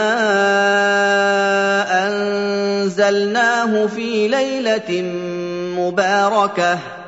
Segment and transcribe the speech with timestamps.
[2.08, 5.02] أنزلناه في ليلة
[5.78, 7.01] مباركة.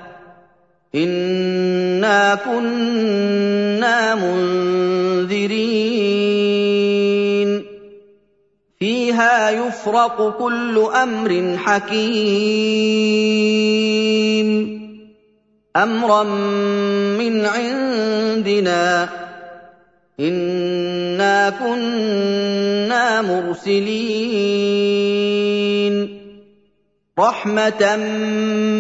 [0.96, 5.74] انا كنا منذرين
[8.80, 12.84] فيها يفرق كل أمر حكيم
[15.76, 16.24] امرا
[17.18, 19.10] من عندنا
[20.20, 24.54] انا كنا مرسلين
[27.20, 27.96] رحمه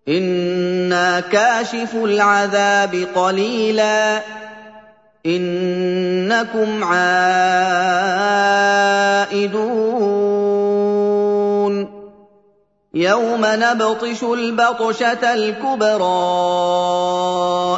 [0.08, 4.22] إِنَّا كَاشِفُو الْعَذَابِ قَلِيلًا.
[5.26, 7.24] إِنَّكُمْ عَائِدُونَ.
[12.94, 15.98] يَوْمَ نَبْطِشُ الْبَطْشَةَ الْكُبْرَىٰ.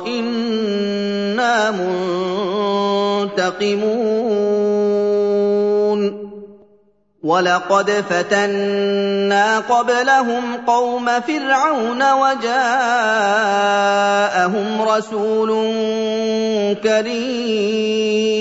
[0.08, 1.72] إِنَّا
[3.64, 4.76] مُنتَقِمُونَ
[7.24, 13.22] وَلَقَدْ فَتَنَّا قَبْلَهُمْ قَوْمَ فِرْعَوْنَ وَجَاءَهُمْ
[14.82, 15.50] رَسُولٌ
[16.84, 18.36] كَرِيمٌ.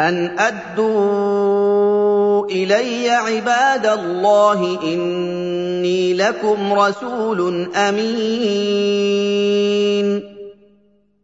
[0.00, 9.08] أَنْ أَدُّوا إِلَيَّ عِبَادَ اللَّهِ إِنِّي لَكُمْ رَسُولٌ أَمِينٌ.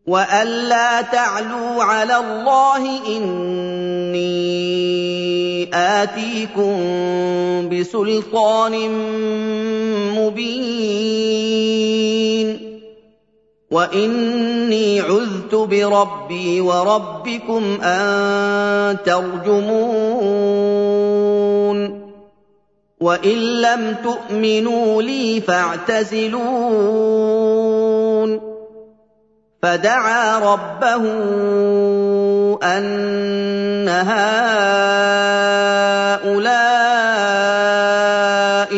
[0.07, 2.85] وَأَلَّا تَعْلُوا عَلَى اللَّهِ
[3.17, 4.21] إِنِّي
[5.75, 6.77] آتِيكُم
[7.73, 8.75] بِسُلْطَانٍ
[10.13, 11.29] مُّبِينٍ
[13.71, 20.45] وَإِنِّي عُذْتُ بِرَبِّي وَرَبِّكُمْ أَن تَرْجُمُونِ
[23.01, 26.45] وَإِن لَّمْ تُؤْمِنُوا لِي فَاعْتَزِلُونِ
[29.65, 31.05] فَدَعَا رَبَّهُ
[32.63, 34.43] أَنَّ هَٰؤُلَاءِ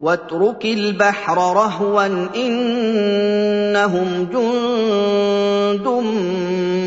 [0.00, 5.86] وَاتْرُكِ الْبَحْرَ رَهْوًا ۖ إِنَّهُمْ جُندٌ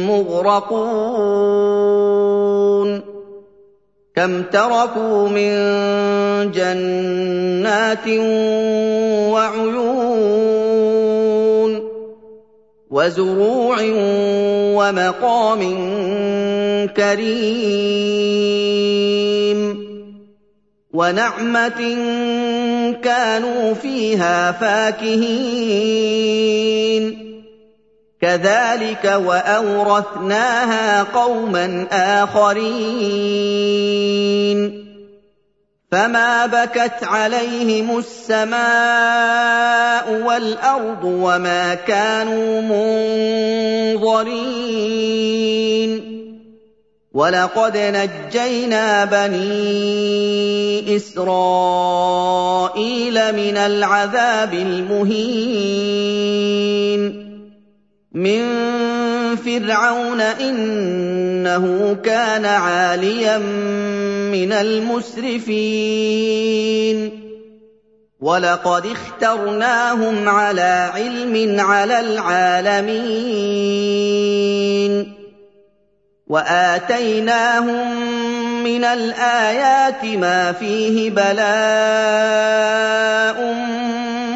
[0.10, 0.94] مُّغْرَقُونَ.
[4.16, 5.54] كَمْ تَرَكُوا مِن
[6.52, 8.08] جَنَّاتٍ
[9.34, 10.14] وَعُيُونٍ
[12.92, 13.78] وَزُرُوعٍ
[14.78, 15.62] وَمَقَامٍ
[16.98, 18.74] كَرِيمٍ
[20.94, 21.82] وَنَعْمَةٍ
[23.04, 25.34] كَانُوا فِيهَا فَاكِهِينَ.
[28.22, 32.84] كَذَٰلِكَ وَأَوْرَثْنَاهَا قَوْمًا آخَرِينَ.
[35.92, 42.62] فَمَا بَكَتْ عَلَيْهِمُ السَّمَاءُ وَالْأَرْضُ وَمَا كَانُوا
[43.98, 46.13] مُنظَرِينَ.
[47.14, 51.36] وَلَقَدْ نَجَّيْنَا بَنِي إِسْرَائِيلَ
[53.14, 55.14] مِنَ الْعَذَابِ الْمُهِينِ
[58.14, 58.42] مِن
[59.36, 63.38] فِرْعَوْنَ ۚ إِنَّهُ كَانَ عَالِيًا
[64.34, 65.54] مِّنَ الْمُسْرِفِينَ
[68.22, 73.14] وَلَقَدِ اخْتَرْنَاهُمْ عَلَىٰ عِلْمٍ عَلَى الْعَالَمِينَ
[76.34, 77.86] وَآتَيْنَاهُم
[78.64, 81.54] مِّنَ الْآيَاتِ مَا فِيهِ بَلَاءٌ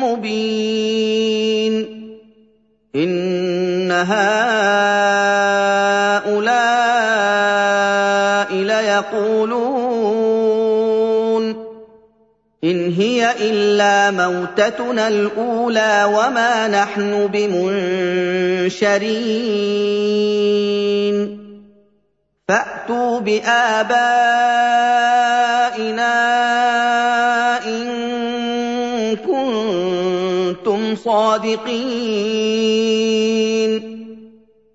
[0.05, 1.73] مُّبِينٌ.
[2.95, 4.29] إِنَّ هَٰؤُلَاءِ
[8.53, 9.57] لَيَقُولُونَ
[12.63, 18.67] إِنْ هِيَ إِلَّا مَوْتَتُنَا الْأُولَىٰ وَمَا نَحْنُ بِمُنشَرِينَ.
[22.47, 24.07] فَأْتُوا بِآبَائِنَا
[27.65, 27.85] إِن
[29.15, 31.67] كُنتُمْ صَادِقِينَ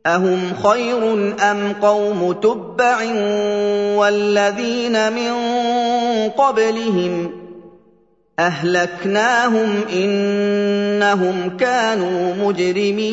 [0.06, 2.98] أَهُمْ خَيْرٌ أَمْ قَوْمُ تُبَّعٍ
[3.96, 5.32] وَالَّذِينَ مِن
[6.30, 7.30] قَبْلِهِمْ ۚ
[8.40, 13.12] أَهْلَكْنَاهُمْ ۖ إِنَّهُمْ كَانُوا مُجْرِمِينَ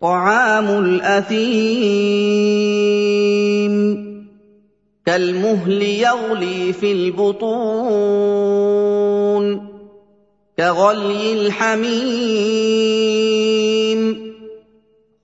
[0.00, 2.14] طَعَامُ الْأَثِيمِ
[5.06, 8.24] كَالْمُهْلِ يَغْلِي فِي الْبُطُونِ
[10.58, 12.54] كَغَلْيِ الْحَمِيمِ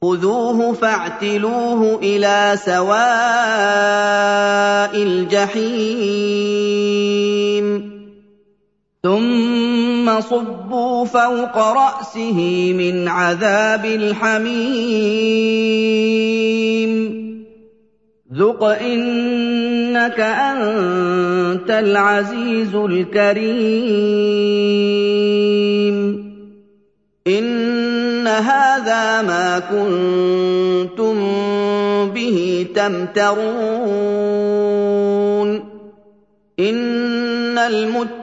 [0.02, 3.00] خُذُوهُ فَاعْتِلُوهُ إِلَىٰ سَوَاءِ
[5.02, 6.50] الْجَحِيمِ
[9.02, 9.59] ثُمَّ
[10.08, 14.60] صُبُّوا فَوْقَ رَأْسِهِ مِنْ عَذَابِ الْحَمِيمِ.
[18.34, 23.50] ذُقْ إِنَّكَ أَنتَ الْعَزِيزُ الْكَرِيمُ.
[27.26, 31.14] إِنَّ هَٰذَا مَا كُنتُم
[32.14, 33.40] بِهِ تَمْتَرُونَ.
[36.60, 38.19] إِنَّ الْمُتَّقِينَ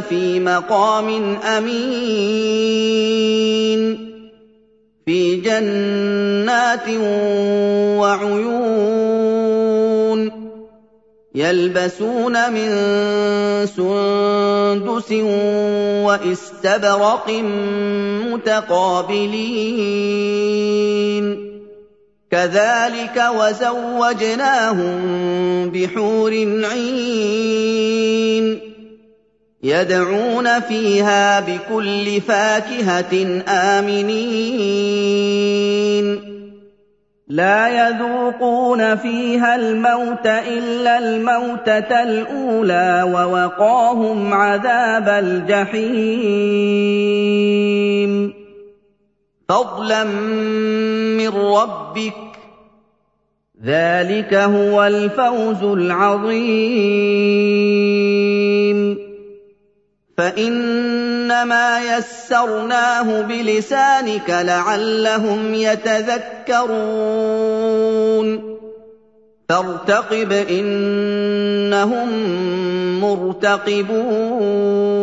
[0.00, 4.14] فِي مَقَامٍ أَمِينٍ.
[5.06, 6.88] فِي جَنَّاتٍ
[8.00, 10.44] وَعُيُونٍ
[11.34, 12.70] يَلْبَسُونَ مِن
[13.66, 15.12] سُندُسٍ
[16.04, 17.30] وَإِسْتَبْرَقٍ
[18.30, 19.44] مُّتَقَابِلِينَ.
[22.30, 25.00] كَذَٰلِكَ وَزَوَّجْنَاهُم
[25.70, 26.32] بِحُورٍ
[26.64, 28.73] عِينٍ.
[29.64, 34.74] يَدْعُونَ فِيهَا بِكُلِّ فَاكِهَةٍ آمِنِينَ.
[37.28, 46.04] لَا يَذُوقُونَ فِيهَا الْمَوْتَ إِلَّا الْمَوْتَةَ الْأُولَىٰ وَوَقَاهُمْ عَذَابَ الْجَحِيمِ.
[49.48, 52.16] فَضْلًا مِّن رَّبِّكَ ۚ.
[53.64, 58.23] ذَٰلِكَ هُوَ الْفَوْزُ الْعَظِيمُ.
[60.16, 66.74] فَإِنَّمَا يَسَّرْنَاهُ بِلِسَانِكَ لَعَلَّهُمْ يَتَذَكَّرُونَ.
[69.48, 72.08] فَارْتَقِبْ إِنَّهُم
[73.00, 74.93] مُّرْتَقِبُونَ.